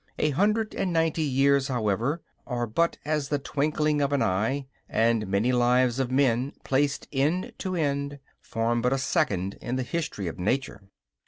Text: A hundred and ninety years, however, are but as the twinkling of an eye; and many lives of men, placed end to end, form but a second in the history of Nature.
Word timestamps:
A 0.17 0.31
hundred 0.31 0.73
and 0.73 0.91
ninety 0.91 1.21
years, 1.21 1.67
however, 1.67 2.23
are 2.47 2.65
but 2.65 2.97
as 3.05 3.29
the 3.29 3.37
twinkling 3.37 4.01
of 4.01 4.11
an 4.11 4.23
eye; 4.23 4.65
and 4.89 5.27
many 5.27 5.51
lives 5.51 5.99
of 5.99 6.09
men, 6.09 6.53
placed 6.63 7.07
end 7.13 7.51
to 7.59 7.75
end, 7.75 8.17
form 8.41 8.81
but 8.81 8.93
a 8.93 8.97
second 8.97 9.59
in 9.61 9.75
the 9.75 9.83
history 9.83 10.25
of 10.25 10.39
Nature. 10.39 10.81